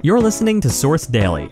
You're 0.00 0.20
listening 0.20 0.60
to 0.60 0.70
Source 0.70 1.08
Daily. 1.08 1.48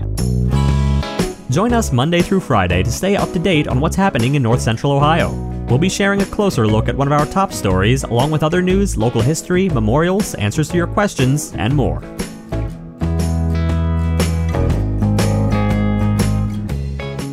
Join 1.51 1.73
us 1.73 1.91
Monday 1.91 2.23
through 2.23 2.39
Friday 2.39 2.85
to 2.85 2.93
stay 2.93 3.17
up 3.17 3.33
to 3.33 3.41
date 3.41 3.67
on 3.67 3.81
what's 3.81 3.97
happening 3.97 4.37
in 4.37 4.43
North 4.45 4.63
Central 4.63 4.93
Ohio. 4.93 5.33
We'll 5.69 5.79
be 5.79 5.89
sharing 5.89 6.23
a 6.23 6.27
closer 6.27 6.65
look 6.65 6.89
at 6.89 6.97
one 6.97 7.09
of 7.09 7.13
our 7.13 7.27
top 7.27 7.53
stories, 7.53 8.05
along 8.05 8.31
with 8.31 8.45
other 8.45 8.63
news, 8.63 8.97
local 8.97 9.21
history, 9.21 9.69
memorials, 9.69 10.37
answers 10.37 10.69
to 10.69 10.77
your 10.77 10.87
questions, 10.87 11.55
and 11.55 11.75
more. 11.75 12.01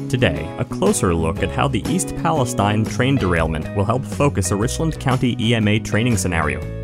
Today, 0.09 0.52
a 0.57 0.66
closer 0.66 1.14
look 1.14 1.43
at 1.43 1.52
how 1.52 1.68
the 1.68 1.84
East 1.88 2.16
Palestine 2.23 2.84
train 2.84 3.18
derailment 3.18 3.75
will 3.75 3.86
help 3.86 4.04
focus 4.04 4.50
a 4.50 4.55
Richland 4.55 5.00
County 5.00 5.38
EMA 5.39 5.80
training 5.82 6.18
scenario. 6.18 6.83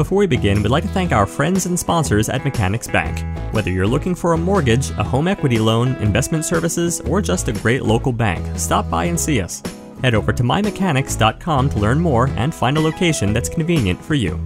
Before 0.00 0.16
we 0.16 0.26
begin, 0.26 0.62
we'd 0.62 0.70
like 0.70 0.84
to 0.84 0.88
thank 0.88 1.12
our 1.12 1.26
friends 1.26 1.66
and 1.66 1.78
sponsors 1.78 2.30
at 2.30 2.42
Mechanics 2.42 2.88
Bank. 2.88 3.18
Whether 3.52 3.70
you're 3.70 3.86
looking 3.86 4.14
for 4.14 4.32
a 4.32 4.38
mortgage, 4.38 4.88
a 4.92 5.04
home 5.04 5.28
equity 5.28 5.58
loan, 5.58 5.88
investment 5.96 6.46
services, 6.46 7.02
or 7.02 7.20
just 7.20 7.48
a 7.48 7.52
great 7.52 7.82
local 7.82 8.10
bank, 8.10 8.58
stop 8.58 8.88
by 8.88 9.04
and 9.04 9.20
see 9.20 9.42
us. 9.42 9.62
Head 10.00 10.14
over 10.14 10.32
to 10.32 10.42
mymechanics.com 10.42 11.68
to 11.68 11.78
learn 11.78 12.00
more 12.00 12.28
and 12.28 12.54
find 12.54 12.78
a 12.78 12.80
location 12.80 13.34
that's 13.34 13.50
convenient 13.50 14.02
for 14.02 14.14
you. 14.14 14.38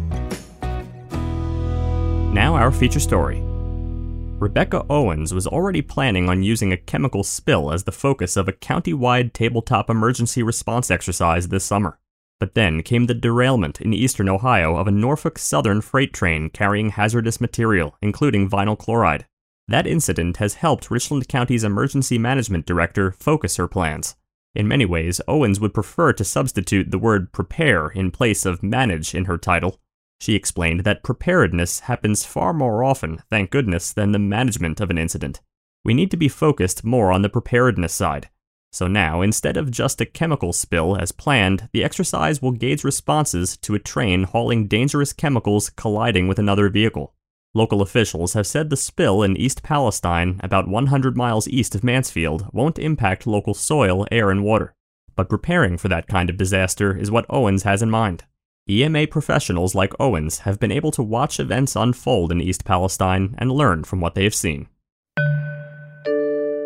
Now, 2.32 2.56
our 2.56 2.72
feature 2.72 2.98
story. 2.98 3.40
Rebecca 3.40 4.84
Owens 4.90 5.32
was 5.32 5.46
already 5.46 5.82
planning 5.82 6.28
on 6.28 6.42
using 6.42 6.72
a 6.72 6.76
chemical 6.76 7.22
spill 7.22 7.72
as 7.72 7.84
the 7.84 7.92
focus 7.92 8.36
of 8.36 8.48
a 8.48 8.52
county-wide 8.52 9.32
tabletop 9.32 9.88
emergency 9.88 10.42
response 10.42 10.90
exercise 10.90 11.46
this 11.46 11.64
summer. 11.64 12.00
But 12.44 12.52
then 12.52 12.82
came 12.82 13.06
the 13.06 13.14
derailment 13.14 13.80
in 13.80 13.94
eastern 13.94 14.28
Ohio 14.28 14.76
of 14.76 14.86
a 14.86 14.90
Norfolk 14.90 15.38
Southern 15.38 15.80
freight 15.80 16.12
train 16.12 16.50
carrying 16.50 16.90
hazardous 16.90 17.40
material, 17.40 17.96
including 18.02 18.50
vinyl 18.50 18.78
chloride. 18.78 19.24
That 19.66 19.86
incident 19.86 20.36
has 20.36 20.56
helped 20.56 20.90
Richland 20.90 21.26
County's 21.26 21.64
emergency 21.64 22.18
management 22.18 22.66
director 22.66 23.12
focus 23.12 23.56
her 23.56 23.66
plans. 23.66 24.16
In 24.54 24.68
many 24.68 24.84
ways, 24.84 25.22
Owens 25.26 25.58
would 25.58 25.72
prefer 25.72 26.12
to 26.12 26.22
substitute 26.22 26.90
the 26.90 26.98
word 26.98 27.32
prepare 27.32 27.88
in 27.88 28.10
place 28.10 28.44
of 28.44 28.62
manage 28.62 29.14
in 29.14 29.24
her 29.24 29.38
title. 29.38 29.80
She 30.20 30.34
explained 30.34 30.80
that 30.80 31.02
preparedness 31.02 31.80
happens 31.80 32.26
far 32.26 32.52
more 32.52 32.84
often, 32.84 33.22
thank 33.30 33.50
goodness, 33.50 33.90
than 33.90 34.12
the 34.12 34.18
management 34.18 34.82
of 34.82 34.90
an 34.90 34.98
incident. 34.98 35.40
We 35.82 35.94
need 35.94 36.10
to 36.10 36.18
be 36.18 36.28
focused 36.28 36.84
more 36.84 37.10
on 37.10 37.22
the 37.22 37.30
preparedness 37.30 37.94
side. 37.94 38.28
So 38.74 38.88
now, 38.88 39.22
instead 39.22 39.56
of 39.56 39.70
just 39.70 40.00
a 40.00 40.04
chemical 40.04 40.52
spill 40.52 40.96
as 40.96 41.12
planned, 41.12 41.68
the 41.72 41.84
exercise 41.84 42.42
will 42.42 42.50
gauge 42.50 42.82
responses 42.82 43.56
to 43.58 43.76
a 43.76 43.78
train 43.78 44.24
hauling 44.24 44.66
dangerous 44.66 45.12
chemicals 45.12 45.70
colliding 45.70 46.26
with 46.26 46.40
another 46.40 46.68
vehicle. 46.68 47.14
Local 47.54 47.82
officials 47.82 48.32
have 48.32 48.48
said 48.48 48.70
the 48.70 48.76
spill 48.76 49.22
in 49.22 49.36
East 49.36 49.62
Palestine, 49.62 50.40
about 50.42 50.66
100 50.66 51.16
miles 51.16 51.46
east 51.46 51.76
of 51.76 51.84
Mansfield, 51.84 52.48
won't 52.52 52.80
impact 52.80 53.28
local 53.28 53.54
soil, 53.54 54.08
air, 54.10 54.32
and 54.32 54.42
water. 54.42 54.74
But 55.14 55.28
preparing 55.28 55.78
for 55.78 55.86
that 55.86 56.08
kind 56.08 56.28
of 56.28 56.36
disaster 56.36 56.96
is 56.96 57.12
what 57.12 57.26
Owens 57.30 57.62
has 57.62 57.80
in 57.80 57.92
mind. 57.92 58.24
EMA 58.68 59.06
professionals 59.06 59.76
like 59.76 59.92
Owens 60.00 60.38
have 60.38 60.58
been 60.58 60.72
able 60.72 60.90
to 60.90 61.02
watch 61.04 61.38
events 61.38 61.76
unfold 61.76 62.32
in 62.32 62.40
East 62.40 62.64
Palestine 62.64 63.36
and 63.38 63.52
learn 63.52 63.84
from 63.84 64.00
what 64.00 64.16
they 64.16 64.24
have 64.24 64.34
seen. 64.34 64.66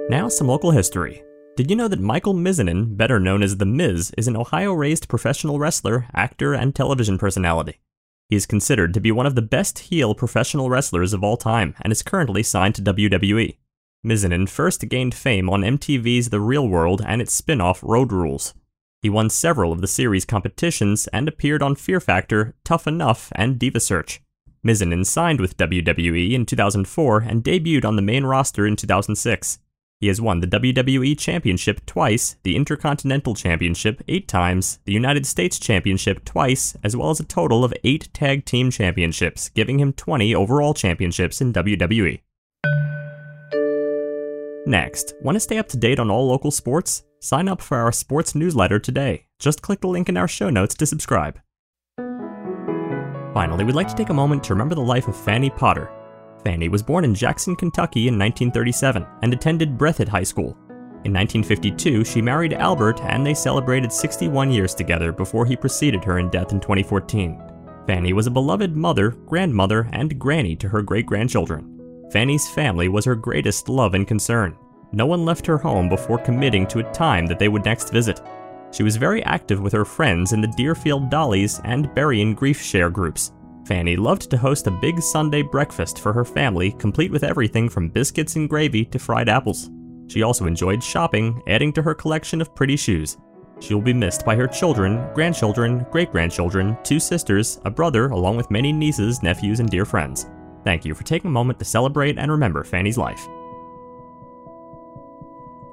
Now, 0.09 0.31
some 0.31 0.47
local 0.47 0.70
history. 0.70 1.23
Did 1.59 1.70
you 1.70 1.77
know 1.77 1.89
that 1.89 1.98
Michael 1.98 2.34
Mizanin, 2.34 2.97
better 2.97 3.19
known 3.19 3.42
as 3.42 3.56
The 3.56 3.67
Miz, 3.67 4.12
is 4.17 4.28
an 4.28 4.37
Ohio 4.37 4.73
raised 4.73 5.09
professional 5.09 5.59
wrestler, 5.59 6.06
actor, 6.14 6.55
and 6.55 6.73
television 6.73 7.19
personality? 7.19 7.81
He 8.28 8.37
is 8.37 8.47
considered 8.47 8.95
to 8.95 9.01
be 9.01 9.11
one 9.11 9.27
of 9.27 9.34
the 9.34 9.42
best 9.42 9.81
heel 9.81 10.14
professional 10.14 10.70
wrestlers 10.70 11.12
of 11.12 11.25
all 11.25 11.36
time 11.36 11.75
and 11.81 11.91
is 11.91 12.05
currently 12.05 12.45
signed 12.45 12.77
to 12.77 12.83
WWE. 12.83 13.56
Mizanin 14.06 14.48
first 14.48 14.89
gained 14.89 15.17
fame 15.17 15.51
on 15.51 15.62
MTV's 15.62 16.29
The 16.29 16.39
Real 16.39 16.69
World 16.69 17.02
and 17.05 17.20
its 17.20 17.33
spin 17.33 17.61
off 17.61 17.83
Road 17.83 18.13
Rules. 18.13 18.55
He 19.02 19.11
won 19.11 19.29
several 19.29 19.73
of 19.73 19.80
the 19.80 19.89
series' 19.89 20.25
competitions 20.25 21.08
and 21.08 21.27
appeared 21.27 21.61
on 21.61 21.75
Fear 21.75 21.98
Factor, 21.98 22.55
Tough 22.63 22.86
Enough, 22.86 23.33
and 23.35 23.58
Diva 23.58 23.80
Search. 23.80 24.20
Mizanin 24.64 25.05
signed 25.05 25.40
with 25.40 25.57
WWE 25.57 26.35
in 26.35 26.46
2004 26.46 27.19
and 27.23 27.42
debuted 27.42 27.85
on 27.85 27.96
the 27.96 28.02
main 28.02 28.25
roster 28.25 28.64
in 28.64 28.77
2006. 28.77 29.58
He 30.01 30.07
has 30.07 30.20
won 30.20 30.39
the 30.39 30.47
WWE 30.47 31.19
Championship 31.19 31.85
twice, 31.85 32.36
the 32.45 32.55
Intercontinental 32.55 33.35
Championship 33.35 34.01
eight 34.07 34.29
times, 34.29 34.79
the 34.85 34.92
United 34.92 35.27
States 35.27 35.59
Championship 35.59 36.25
twice, 36.25 36.77
as 36.85 36.97
well 36.97 37.11
as 37.11 37.19
a 37.19 37.25
total 37.25 37.64
of 37.64 37.75
eight 37.83 38.08
Tag 38.14 38.45
Team 38.45 38.70
Championships, 38.70 39.48
giving 39.48 39.81
him 39.81 39.92
20 39.92 40.37
overall 40.37 40.73
championships 40.73 41.41
in 41.41 41.53
WWE. 41.53 42.20
Next, 44.67 45.14
want 45.20 45.35
to 45.35 45.41
stay 45.41 45.58
up 45.58 45.67
to 45.69 45.77
date 45.77 45.98
on 45.98 46.13
all 46.13 46.29
local 46.29 46.53
sports? 46.53 47.03
Sign 47.19 47.48
up 47.48 47.61
for 47.61 47.79
our 47.79 47.91
sports 47.91 48.37
newsletter 48.37 48.79
today. 48.79 49.27
Just 49.41 49.63
click 49.63 49.81
the 49.81 49.89
link 49.89 50.08
in 50.08 50.17
our 50.17 50.29
show 50.29 50.48
notes 50.48 50.77
to 50.77 50.87
subscribe. 50.87 51.41
Finally, 53.35 53.64
we'd 53.64 53.75
like 53.75 53.89
to 53.89 53.97
take 53.97 54.11
a 54.11 54.14
moment 54.14 54.45
to 54.45 54.53
remember 54.53 54.77
the 54.77 54.81
life 54.81 55.08
of 55.08 55.17
Fanny 55.17 55.51
Potter, 55.51 55.91
Fanny 56.45 56.69
was 56.69 56.83
born 56.83 57.05
in 57.05 57.15
Jackson, 57.15 57.57
Kentucky 57.57 58.09
in 58.09 58.19
1937 58.19 59.07
and 59.23 59.33
attended 59.33 59.79
Breathitt 59.79 60.09
High 60.09 60.23
School. 60.23 60.57
In 61.05 61.13
1952, 61.13 62.05
she 62.05 62.21
married 62.21 62.53
Albert 62.53 63.01
and 63.03 63.25
they 63.25 63.35
celebrated 63.35 63.93
61 63.93 64.51
years 64.51 64.75
together 64.75 65.13
before 65.13 65.47
he 65.47 65.57
preceded 65.57 66.05
her 66.05 66.19
in 66.19 66.29
death 66.29 66.53
in 66.53 66.61
2014. 66.61 67.41
Fanny 67.87 68.13
was 68.13 68.27
a 68.27 68.31
beloved 68.31 68.77
mother, 68.77 69.11
grandmother, 69.11 69.89
and 69.93 70.19
granny 70.19 70.55
to 70.57 70.69
her 70.69 70.83
great 70.83 71.07
grandchildren. 71.07 72.09
Fanny's 72.11 72.49
family 72.49 72.89
was 72.89 73.05
her 73.05 73.15
greatest 73.15 73.69
love 73.69 73.95
and 73.95 74.07
concern. 74.07 74.57
No 74.93 75.07
one 75.07 75.25
left 75.25 75.47
her 75.47 75.59
home 75.59 75.89
before 75.89 76.19
committing 76.19 76.67
to 76.69 76.81
a 76.81 76.93
time 76.93 77.27
that 77.27 77.39
they 77.39 77.49
would 77.49 77.65
next 77.65 77.91
visit. 77.91 78.20
She 78.73 78.83
was 78.83 78.97
very 78.97 79.23
active 79.25 79.61
with 79.61 79.73
her 79.73 79.85
friends 79.85 80.33
in 80.33 80.41
the 80.41 80.53
Deerfield 80.57 81.11
Dollies 81.11 81.61
and 81.65 81.95
Berrien 81.95 82.35
Grief 82.35 82.61
Share 82.61 82.91
groups, 82.91 83.33
Fanny 83.68 83.96
loved 83.96 84.30
to 84.30 84.39
host 84.39 84.67
a 84.67 84.70
big 84.70 84.98
Sunday 84.98 85.42
breakfast 85.42 85.98
for 85.98 86.11
her 86.11 86.24
family, 86.24 86.73
complete 86.73 87.12
with 87.12 87.23
everything 87.23 87.68
from 87.68 87.90
biscuits 87.90 88.34
and 88.36 88.48
gravy 88.48 88.83
to 88.86 88.98
fried 88.98 89.29
apples. 89.29 89.68
She 90.06 90.23
also 90.23 90.46
enjoyed 90.46 90.83
shopping, 90.83 91.42
adding 91.46 91.74
to 91.74 91.83
her 91.83 91.95
collection 91.95 92.40
of 92.40 92.55
pretty 92.55 92.77
shoes. 92.77 93.18
She 93.61 93.74
will 93.74 93.83
be 93.83 93.92
missed 93.92 94.24
by 94.24 94.36
her 94.36 94.46
children, 94.46 95.07
grandchildren, 95.12 95.84
great 95.90 96.11
grandchildren, 96.11 96.78
two 96.83 96.98
sisters, 96.98 97.61
a 97.67 97.70
brother, 97.70 98.08
along 98.08 98.39
with 98.39 98.51
many 98.51 98.73
nieces, 98.73 99.23
nephews, 99.23 99.61
and 99.61 99.68
dear 99.68 99.84
friends. 99.84 100.30
Thank 100.64 100.86
you 100.86 100.95
for 100.95 101.05
taking 101.05 101.28
a 101.28 101.33
moment 101.33 101.58
to 101.58 101.67
celebrate 101.67 102.17
and 102.17 102.33
remember 102.33 102.64
Fanny's 102.64 102.96
life. 102.96 103.28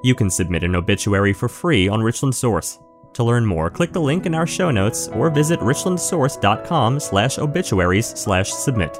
You 0.02 0.14
can 0.14 0.28
submit 0.28 0.64
an 0.64 0.76
obituary 0.76 1.32
for 1.32 1.48
free 1.48 1.88
on 1.88 2.02
Richland 2.02 2.34
Source. 2.34 2.78
To 3.16 3.24
learn 3.24 3.46
more, 3.46 3.70
click 3.70 3.94
the 3.94 4.00
link 4.00 4.26
in 4.26 4.34
our 4.34 4.46
show 4.46 4.70
notes 4.70 5.08
or 5.08 5.30
visit 5.30 5.58
richlandsource.com 5.60 7.00
slash 7.00 7.38
obituaries 7.38 8.08
slash 8.08 8.50
submit. 8.50 8.94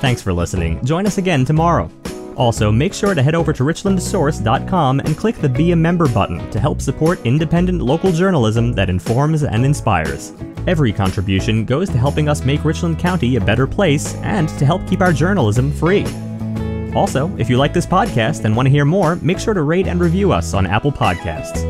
Thanks 0.00 0.20
for 0.22 0.32
listening. 0.32 0.84
Join 0.84 1.06
us 1.06 1.18
again 1.18 1.44
tomorrow. 1.44 1.88
Also, 2.36 2.72
make 2.72 2.94
sure 2.94 3.14
to 3.14 3.22
head 3.22 3.36
over 3.36 3.52
to 3.52 3.62
richlandsource.com 3.62 4.98
and 4.98 5.16
click 5.16 5.36
the 5.36 5.48
Be 5.48 5.70
a 5.70 5.76
Member 5.76 6.08
button 6.08 6.50
to 6.50 6.58
help 6.58 6.82
support 6.82 7.24
independent 7.24 7.80
local 7.80 8.10
journalism 8.10 8.72
that 8.72 8.90
informs 8.90 9.44
and 9.44 9.64
inspires. 9.64 10.32
Every 10.66 10.92
contribution 10.92 11.64
goes 11.64 11.90
to 11.90 11.98
helping 11.98 12.28
us 12.28 12.44
make 12.44 12.64
Richland 12.64 12.98
County 12.98 13.36
a 13.36 13.40
better 13.40 13.68
place 13.68 14.16
and 14.16 14.48
to 14.58 14.66
help 14.66 14.84
keep 14.88 15.00
our 15.00 15.12
journalism 15.12 15.72
free. 15.72 16.04
Also, 16.94 17.34
if 17.38 17.50
you 17.50 17.56
like 17.56 17.72
this 17.72 17.86
podcast 17.86 18.44
and 18.44 18.54
want 18.54 18.66
to 18.66 18.70
hear 18.70 18.84
more, 18.84 19.16
make 19.16 19.38
sure 19.38 19.54
to 19.54 19.62
rate 19.62 19.86
and 19.88 20.00
review 20.00 20.32
us 20.32 20.54
on 20.54 20.66
Apple 20.66 20.92
Podcasts. 20.92 21.62